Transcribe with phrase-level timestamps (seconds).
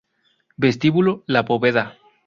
[0.57, 1.95] Vestíbulo La Poveda